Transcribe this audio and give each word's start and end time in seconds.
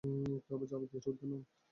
কেউ 0.45 0.57
জবাবদিহির 0.61 1.07
ঊর্ধ্বে 1.09 1.25
নন। 1.29 1.41